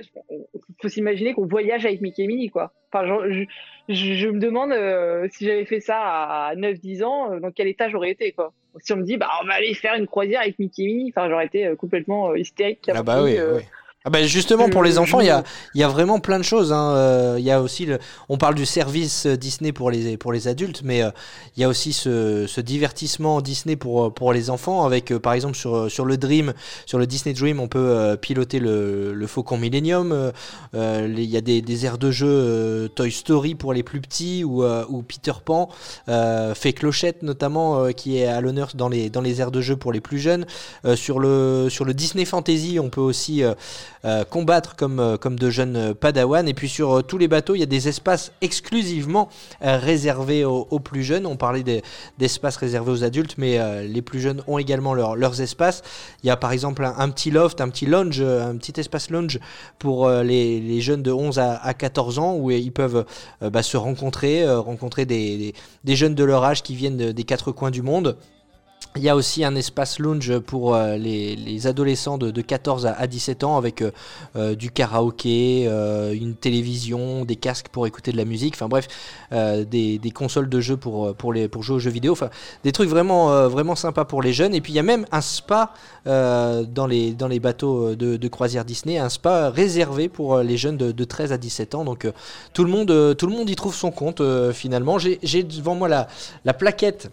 [0.80, 2.72] faut s'imaginer qu'on voyage avec Mickey et Minnie quoi.
[2.92, 3.44] Enfin, je,
[3.88, 7.68] je, je me demande euh, si j'avais fait ça à 9-10 ans, euh, dans quel
[7.68, 8.52] état j'aurais été quoi.
[8.78, 11.12] Si on me dit bah on va aller faire une croisière avec Mickey et Minnie,
[11.16, 12.90] enfin j'aurais été complètement hystérique.
[12.92, 13.62] Ah bah oui, oui.
[14.06, 15.42] Ah bah justement, pour les enfants, il y a,
[15.74, 16.72] y a vraiment plein de choses.
[16.72, 16.92] Hein.
[16.94, 20.46] Euh, il y a aussi, le, on parle du service Disney pour les, pour les
[20.46, 21.10] adultes, mais euh,
[21.56, 25.32] il y a aussi ce, ce, divertissement Disney pour, pour les enfants, avec euh, par
[25.32, 26.52] exemple sur, sur le Dream,
[26.86, 30.30] sur le Disney Dream, on peut piloter le, le Faucon Millennium.
[30.74, 34.64] Il y a des, des aires de jeu Toy Story pour les plus petits ou,
[34.64, 35.68] ou Peter Pan,
[36.06, 39.92] fait Clochette notamment, qui est à l'honneur dans les, dans les aires de jeu pour
[39.92, 40.46] les plus jeunes.
[40.94, 43.42] sur, le, sur le Disney Fantasy, on peut aussi
[44.04, 46.46] euh, combattre comme, euh, comme de jeunes euh, padawans.
[46.46, 49.28] Et puis sur tous les bateaux, il y a des espaces exclusivement
[49.60, 51.26] réservés aux, plus jeunes.
[51.26, 51.64] On parlait
[52.18, 55.82] d'espaces réservés aux adultes, mais les plus jeunes ont également leurs espaces.
[56.22, 59.40] Il y a par exemple un, petit loft, un petit lounge, un petit espace lounge
[59.78, 63.04] pour les, jeunes de 11 à, 14 ans où ils peuvent
[63.40, 65.54] bah, se rencontrer, rencontrer des,
[65.84, 68.16] des, jeunes de leur âge qui viennent des quatre coins du monde.
[68.96, 73.44] Il y a aussi un espace lounge pour euh, les, adolescents de, 14 à, 17
[73.44, 73.90] ans avec euh,
[74.36, 78.88] euh, du karaoké, une télévision, des casques pour écouter de la musique, enfin bref,
[79.30, 82.30] des, consoles de jeux pour, pour, les, pour jouer aux jeux vidéo, enfin
[82.64, 84.54] des trucs vraiment, vraiment sympas pour les jeunes.
[84.54, 85.72] Et puis il y a même un spa
[86.04, 91.04] dans, les, dans les bateaux de, croisière Disney, un spa réservé pour les jeunes de,
[91.04, 91.84] 13 à 17 ans.
[91.84, 92.06] Donc
[92.52, 94.98] tout, le monde, tout le monde y trouve son compte finalement.
[94.98, 96.08] J'ai devant moi la,
[96.44, 97.10] la plaquette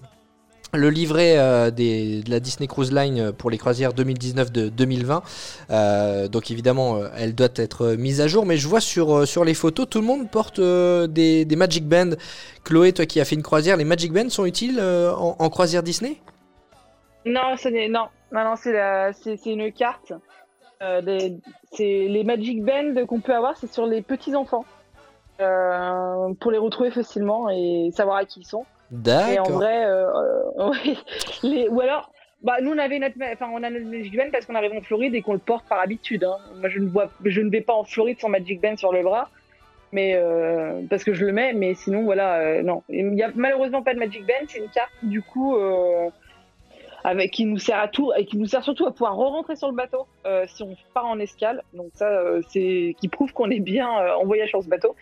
[0.73, 5.21] le livret euh, des, de la Disney Cruise Line euh, pour les croisières 2019-2020.
[5.69, 8.45] Euh, donc évidemment, elle doit être mise à jour.
[8.45, 12.11] Mais je vois sur, sur les photos, tout le monde porte des, Magic Band.
[12.63, 16.17] Chloé, toi qui as fait une croisière, les Magic Band sont utiles en, croisière Disney?
[17.25, 17.55] Non,
[17.89, 20.13] non, non, non, c'est une carte.
[20.79, 24.65] C'est les Magic Band qu'on peut avoir, c'est sur les petits enfants
[25.37, 28.65] pour les retrouver facilement et savoir à qui ils sont.
[28.93, 29.51] Et en D'accord.
[29.51, 30.71] vrai, euh,
[31.43, 32.11] les, ou alors,
[32.43, 34.81] bah nous on avait notre, enfin on a notre Magic Band parce qu'on arrive en
[34.81, 36.23] Floride et qu'on le porte par habitude.
[36.25, 36.37] hein.
[36.59, 39.01] Moi je ne vois, je ne vais pas en Floride sans Magic Band sur le
[39.01, 39.29] bras,
[39.93, 42.83] mais euh, parce que je le mets, mais sinon voilà, euh, non.
[42.89, 46.09] Il y a malheureusement pas de Magic Band, c'est une carte du coup euh,
[47.05, 49.69] avec qui nous sert à tout et qui nous sert surtout à pouvoir re-rentrer sur
[49.69, 50.05] le bateau
[50.47, 51.63] si on part en escale.
[51.73, 52.09] Donc ça,
[52.49, 54.95] c'est qui prouve qu'on est bien en voyage sur ce bateau.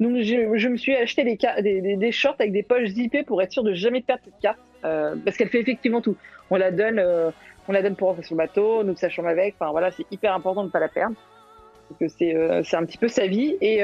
[0.00, 3.74] Donc je, me suis acheté des, shorts avec des poches zippées pour être sûr de
[3.74, 6.16] jamais perdre cette carte euh, parce qu'elle fait effectivement tout.
[6.50, 7.30] On la donne, euh,
[7.68, 9.54] on la donne pour rentrer sur le bateau, nous sa chambre avec.
[9.58, 11.16] Enfin voilà, c'est hyper important de ne pas la perdre.
[12.00, 13.82] Euh, c'est un petit peu sa vie et,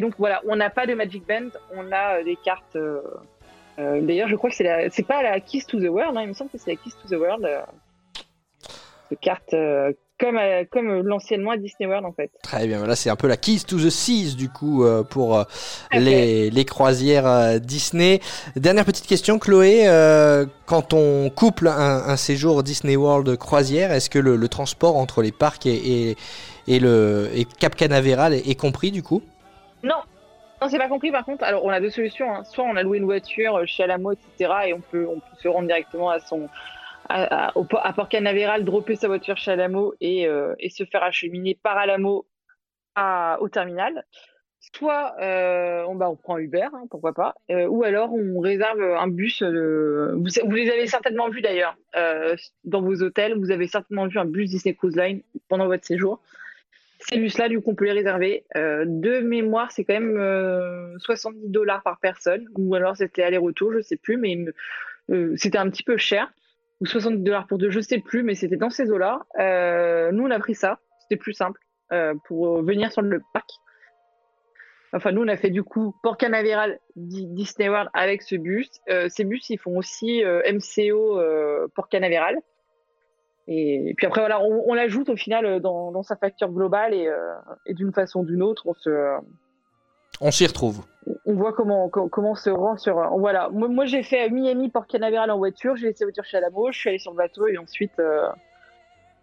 [0.00, 2.76] donc voilà, on n'a pas de Magic Band, on a des cartes.
[3.78, 6.50] D'ailleurs, je crois que c'est pas la Kiss to the World, hein, il me semble
[6.50, 7.46] que c'est la Kiss to the World.
[9.10, 12.30] De cartes euh, comme euh, comme l'anciennement à Disney World en fait.
[12.42, 15.38] Très bien, là c'est un peu la Keys to the Seas du coup euh, pour
[15.38, 15.44] euh,
[15.92, 18.20] les, les croisières Disney.
[18.56, 19.86] Dernière petite question Chloé,
[20.66, 25.22] quand on couple un, un séjour Disney World croisière, est-ce que le, le transport entre
[25.22, 26.16] les parcs et, et,
[26.66, 29.22] et le et Cap Canaveral est, est compris du coup?
[29.82, 29.96] Non,
[30.62, 31.10] non, c'est pas compris.
[31.12, 32.34] Par contre, alors on a deux solutions.
[32.34, 32.42] hein.
[32.50, 35.48] Soit on a loué une voiture chez Alamo, etc., et on peut, on peut se
[35.48, 36.48] rendre directement à son
[37.08, 41.02] à, à- à Port Canaveral, dropper sa voiture chez Alamo et, euh, et se faire
[41.02, 42.26] acheminer par Alamo
[42.94, 44.04] à, au terminal.
[44.74, 48.80] Soit euh, on, bah, on prend Uber, hein, pourquoi pas, euh, ou alors on réserve
[48.82, 49.42] un bus.
[49.42, 53.38] euh, vous, vous les avez certainement vus d'ailleurs euh, dans vos hôtels.
[53.38, 56.20] Vous avez certainement vu un bus Disney Cruise Line pendant votre séjour.
[56.98, 58.44] Ces bus-là, du coup, on peut les réserver.
[58.56, 63.72] Euh, de mémoire, c'est quand même euh, 70 dollars par personne, ou alors c'était aller-retour,
[63.74, 64.36] je sais plus, mais
[65.36, 66.32] c'était un petit peu cher.
[66.80, 69.20] Ou 70 dollars pour deux, je sais plus, mais c'était dans ces eaux-là.
[69.38, 71.60] Euh, nous, on a pris ça, c'était plus simple
[71.92, 73.48] euh, pour venir sur le parc.
[74.92, 78.68] Enfin, nous, on a fait du coup Port Canaveral, Di- Disney World avec ce bus.
[78.88, 81.20] Euh, ces bus, ils font aussi MCO
[81.74, 82.38] Port Canaveral.
[83.48, 88.20] Et, puis après, voilà, on, l'ajoute au final dans, sa facture globale et, d'une façon
[88.20, 88.90] ou d'une autre, on se,
[90.20, 90.82] On s'y retrouve.
[91.26, 92.98] on voit comment, co- comment on se rend sur.
[92.98, 96.24] euh, Voilà, moi, moi, j'ai fait Miami, Port Canaveral en voiture, j'ai laissé la voiture
[96.24, 98.22] chez Alamo, je suis allé sur le bateau et ensuite, euh,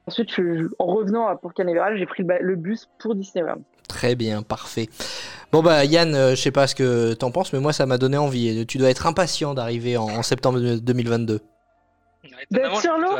[0.08, 3.64] ensuite je- en revenant à Port Canaveral, j'ai pris le, bus pour Disney World.
[3.88, 4.88] Très bien, parfait.
[5.52, 7.98] Bon bah Yann, euh, je sais pas ce que t'en penses, mais moi ça m'a
[7.98, 8.66] donné envie.
[8.66, 11.42] Tu dois être impatient d'arriver en, en septembre 2022.
[12.52, 13.16] D'être sur l'eau.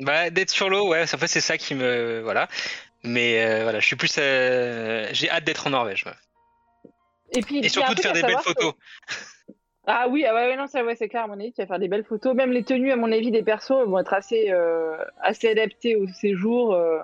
[0.00, 2.48] Bah, d'être sur l'eau, ouais, en fait c'est ça qui me voilà.
[3.02, 6.04] Mais euh, voilà, je suis plus, euh, j'ai hâte d'être en Norvège.
[6.06, 6.12] ouais.
[7.32, 8.74] Et, puis, Et surtout de faire des belles photos.
[9.86, 11.78] Ah oui, ah ouais, non, ça, ouais, c'est clair, à mon avis, tu vas faire
[11.78, 12.34] des belles photos.
[12.34, 16.06] Même les tenues, à mon avis, des persos vont être assez, euh, assez adaptées au
[16.06, 16.74] séjour.
[16.74, 16.98] euh,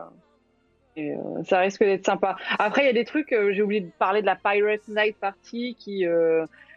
[0.94, 2.36] et, euh, ça risque d'être sympa.
[2.58, 5.76] Après, il y a des trucs, j'ai oublié de parler de la Pirate Night Party,
[5.78, 6.06] qui,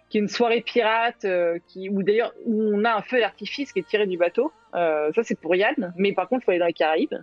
[0.09, 1.25] qui est une soirée pirate,
[1.67, 4.51] qui, où d'ailleurs, où on a un feu d'artifice qui est tiré du bateau.
[4.73, 7.15] Ça, c'est pour Yann, mais par contre, il faut aller dans les Caraïbes.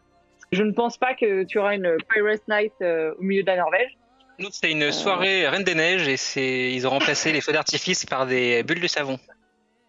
[0.52, 3.98] Je ne pense pas que tu auras une Pirate Night au milieu de la Norvège.
[4.38, 8.04] Nous, c'était une soirée Reine des Neiges et c'est, ils ont remplacé les feux d'artifice
[8.04, 9.18] par des bulles de savon.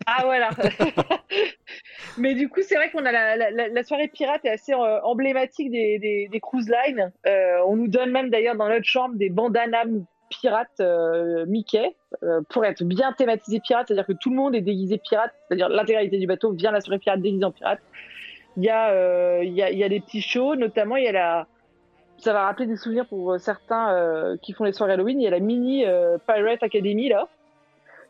[0.05, 0.49] Ah voilà.
[2.17, 4.73] Mais du coup, c'est vrai qu'on a la, la- la- la soirée pirate est assez
[4.73, 7.12] euh, emblématique des, des, des cruise lines.
[7.27, 9.86] Euh, on nous donne même d'ailleurs dans notre chambre des bandanas
[10.29, 11.95] pirates euh, Mickey
[12.49, 16.17] pour être bien thématisé pirate, c'est-à-dire que tout le monde est déguisé pirate, c'est-à-dire l'intégralité
[16.19, 17.79] du bateau vient la soirée pirate déguisée en pirate.
[18.57, 21.07] Il y a il y a, il y a des petits shows, notamment il y
[21.07, 21.47] a la
[22.19, 25.19] ça va rappeler des souvenirs pour euh, certains euh, qui font les soirées Halloween.
[25.21, 27.27] Il y a la mini euh, Pirate Academy là.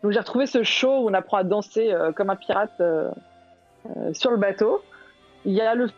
[0.03, 2.81] Donc j'ai retrouvé ce show où on apprend à danser euh, comme un pirate
[4.13, 4.81] sur le bateau.
[5.45, 5.89] Il y a le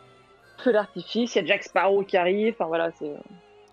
[0.58, 2.54] feu d'artifice, il y a Jack Sparrow qui arrive.
[2.58, 3.12] Enfin voilà, c'est.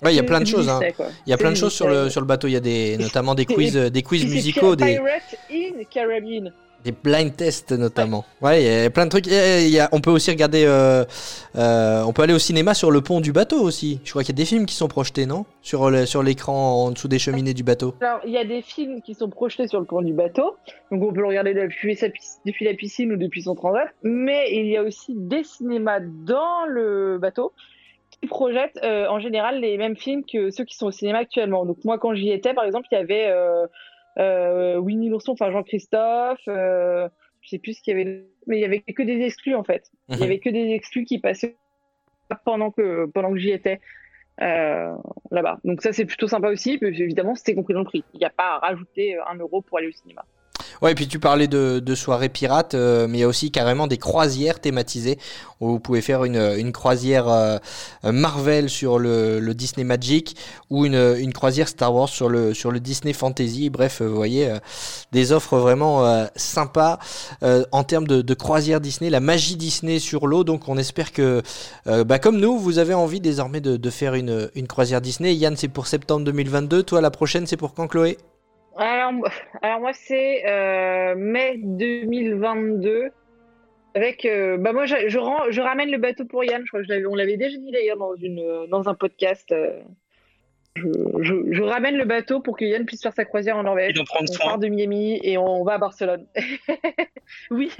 [0.03, 0.68] Ouais, il y a plein de choses.
[0.68, 0.81] hein.
[1.27, 2.49] Il y a plein de choses sur le sur le bateau.
[2.49, 6.53] Il y a des notamment des quiz des quiz musicaux, des Pirate in Caribbean.
[6.87, 8.25] Des blind tests notamment.
[8.40, 9.27] Ouais, il y a plein de trucs.
[9.92, 10.64] On peut aussi regarder.
[10.66, 11.05] euh,
[11.57, 14.01] euh, on peut aller au cinéma sur le pont du bateau aussi.
[14.05, 15.44] Je crois qu'il y a des films qui sont projetés, non?
[15.62, 17.94] Sur le sur l'écran en dessous des cheminées du bateau.
[18.01, 20.57] Alors, il y a des films qui sont projetés sur le pont du bateau,
[20.90, 21.99] donc on peut le regarder depuis
[22.61, 27.18] la piscine ou depuis son transat, mais il y a aussi des cinémas dans le
[27.18, 27.53] bateau
[28.11, 31.66] qui projettent euh, en général les mêmes films que ceux qui sont au cinéma actuellement.
[31.66, 33.29] Donc moi, quand j'y étais, par exemple, il y avait
[34.18, 37.09] euh, euh, Winnie l'ourson, enfin Jean-Christophe, euh,
[37.40, 39.64] Je sais plus ce qu'il y avait, mais il y avait que des exclus en
[39.64, 39.90] fait.
[40.09, 41.57] Il y avait que des exclus qui passaient
[42.44, 43.81] pendant que pendant que j'y étais
[44.42, 44.94] euh,
[45.31, 45.59] là-bas.
[45.64, 48.05] Donc ça c'est plutôt sympa aussi, parce que, évidemment c'était compris dans le prix.
[48.14, 50.24] Il n'y a pas à rajouter un euro pour aller au cinéma.
[50.83, 53.51] Ouais, et puis tu parlais de, de soirées pirates, euh, mais il y a aussi
[53.51, 55.19] carrément des croisières thématisées
[55.61, 57.59] où vous pouvez faire une, croisière euh,
[58.05, 60.37] Marvel sur le, Disney Magic
[60.69, 63.71] ou une, croisière Star Wars sur le, sur le Disney Fantasy.
[63.71, 64.59] Bref, vous voyez, euh,
[65.12, 66.99] des offres vraiment sympas
[67.43, 70.45] en termes de, de croisière Disney, la magie Disney sur l'eau.
[70.45, 71.43] Donc on espère que,
[71.87, 75.35] bah, comme nous, vous avez envie désormais de, de faire une, une croisière Disney.
[75.35, 76.83] Yann, c'est pour septembre 2022.
[76.83, 78.19] Toi, la prochaine, c'est pour quand, Chloé?
[78.77, 79.12] Alors,
[79.62, 83.11] alors moi c'est euh, mai 2022
[83.95, 85.19] avec euh, bah moi je, je,
[85.51, 86.62] je, ramène le bateau pour Yann.
[86.65, 89.81] Je crois que on l'avait déjà dit d'ailleurs dans une dans un podcast euh,
[90.77, 90.89] je,
[91.21, 93.95] je, je, ramène le bateau pour que Yann puisse faire sa croisière en Norvège.
[93.99, 94.47] On soin.
[94.47, 96.27] part de Miami et on, va à Barcelone.
[97.51, 97.73] Oui.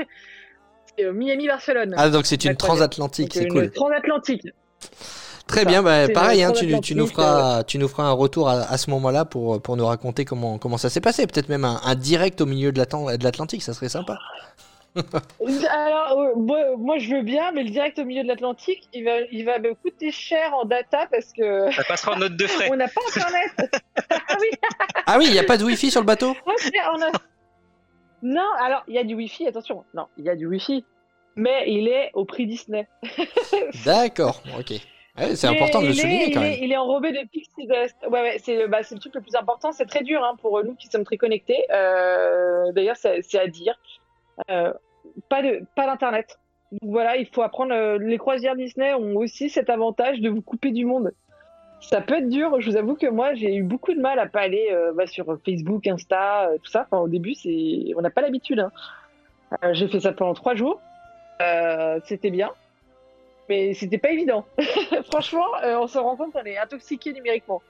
[0.99, 3.71] Euh, Miami Barcelone ah donc c'est une transatlantique c'est cool.
[3.71, 4.49] transatlantique
[5.47, 8.63] Très bien, bah, pareil, hein, tu, tu, nous feras, tu nous feras un retour à,
[8.63, 11.27] à ce moment-là pour, pour nous raconter comment, comment ça s'est passé.
[11.27, 14.19] Peut-être même un, un, direct au milieu de l'Atlantique, ça serait sympa.
[15.71, 19.05] Alors, euh, moi, moi, je veux bien, mais le direct au milieu de l'Atlantique, il
[19.05, 21.71] va, il va me coûter cher en data parce que.
[21.73, 22.69] Ça passera en note de frais.
[22.73, 23.51] on n'a pas internet.
[24.11, 24.49] ah oui.
[25.07, 26.35] ah oui, il n'y a pas de wifi sur le bateau?
[26.47, 27.13] A...
[28.23, 29.85] Non, alors, il y a du wifi, attention.
[29.95, 30.85] Non, il y a du wifi.
[31.37, 32.89] Mais il est au prix Disney.
[33.85, 34.81] D'accord, ok.
[35.19, 36.53] Ouais, c'est important de le souligner est, quand il même.
[36.53, 37.97] Est, il est enrobé de pixie dust.
[38.11, 39.73] Ouais, ouais, c'est bah, le truc le plus important.
[39.73, 41.65] C'est très dur hein, pour nous qui sommes très connectés.
[41.73, 43.79] Euh, D'ailleurs, c'est à dire.
[44.51, 44.73] Euh,
[45.31, 45.41] pas
[45.75, 46.39] pas d'internet.
[46.73, 47.73] Donc voilà, il faut apprendre.
[47.73, 51.13] Euh, les croisières Disney ont aussi cet avantage de vous couper du monde.
[51.81, 52.61] Ça peut être dur.
[52.61, 55.07] Je vous avoue que moi, j'ai eu beaucoup de mal à pas aller euh, bah,
[55.07, 56.87] sur Facebook, Insta, tout ça.
[56.91, 57.35] Enfin, au début,
[57.97, 58.61] on n'a pas l'habitude.
[58.61, 59.73] Hein.
[59.73, 60.81] J'ai fait ça pendant trois jours.
[62.05, 62.51] C'était bien
[63.49, 64.45] mais c'était pas évident.
[65.11, 67.63] Franchement, euh, on se rend compte qu'on est intoxiqué numériquement.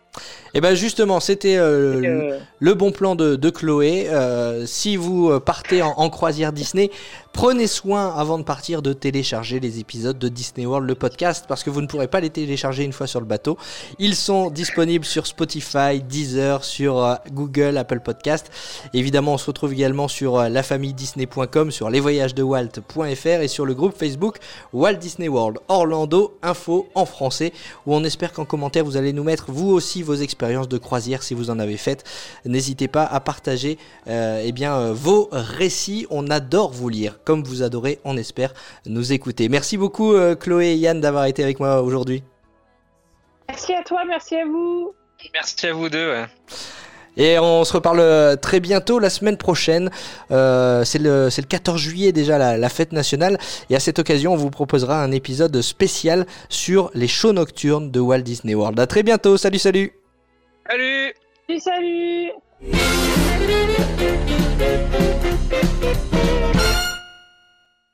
[0.57, 4.09] Et ben justement, c'était euh, le, le, bon plan de, de Chloé.
[4.09, 6.91] Euh, si vous partez en, en, croisière Disney,
[7.35, 11.63] prenez soin avant de partir de télécharger les épisodes de Disney World, le podcast, parce
[11.63, 13.59] que vous ne pourrez pas les télécharger une fois sur le bateau.
[13.99, 18.51] Ils sont disponibles sur Spotify, Deezer, sur euh, Google, Apple Podcast.
[18.95, 24.39] Évidemment, on se retrouve également sur euh, lafamille-disney.com, sur lesvoyagesdewalt.fr et sur le groupe Facebook
[24.73, 27.53] Walt Disney World Orlando Info en français,
[27.85, 31.23] où on espère qu'en commentaire vous allez nous mettre vous aussi vos expériences de croisière
[31.23, 32.05] si vous en avez faites.
[32.45, 33.79] N'hésitez pas à partager
[34.09, 36.07] euh, eh bien, euh, vos récits.
[36.11, 38.55] On adore vous lire, comme vous adorez, on espère,
[38.87, 39.49] nous écouter.
[39.49, 42.23] Merci beaucoup euh, Chloé et Yann d'avoir été avec moi aujourd'hui.
[43.49, 44.95] Merci à toi, merci à vous.
[45.35, 46.11] Merci à vous deux.
[46.11, 46.27] Ouais.
[47.17, 49.91] Et on se reparle très bientôt, la semaine prochaine.
[50.31, 53.39] Euh, c'est le, le 14 juillet déjà la, la, fête nationale.
[53.71, 58.01] Et à cette occasion, on vous proposera un épisode spécial sur les shows nocturnes de
[58.01, 58.79] Walt Disney World.
[58.79, 59.37] À très bientôt.
[59.37, 60.06] Salut, salut.
[60.69, 61.15] Salut.
[61.49, 62.43] Salut, salut.